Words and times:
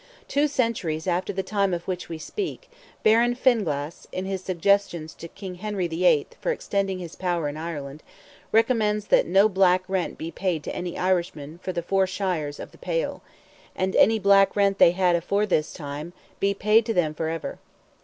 Two 0.27 0.47
centuries 0.47 1.05
after 1.05 1.31
the 1.31 1.43
time 1.43 1.75
of 1.75 1.87
which 1.87 2.09
we 2.09 2.17
speak, 2.17 2.71
Baron 3.03 3.35
Finglas, 3.35 4.07
in 4.11 4.25
his 4.25 4.43
suggestions 4.43 5.13
to 5.13 5.27
King 5.27 5.53
Henry 5.61 5.85
VIII. 5.87 6.25
for 6.41 6.51
extending 6.51 6.97
his 6.97 7.15
power 7.15 7.47
in 7.47 7.55
Ireland, 7.55 8.01
recommends 8.51 9.05
that 9.05 9.27
"no 9.27 9.47
black 9.47 9.83
rent 9.87 10.17
be 10.17 10.31
paid 10.31 10.63
to 10.63 10.75
any 10.75 10.97
Irishman 10.97 11.59
for 11.61 11.71
the 11.71 11.83
four 11.83 12.07
shires"—of 12.07 12.71
the 12.71 12.79
Pale—"and 12.79 13.95
any 13.95 14.17
black 14.17 14.55
rent 14.55 14.79
they 14.79 14.89
had 14.93 15.15
afore 15.15 15.45
this 15.45 15.71
time 15.71 16.13
be 16.39 16.55
paid 16.55 16.83
to 16.87 16.95
them 16.95 17.13
for 17.13 17.29
ever." 17.29 17.59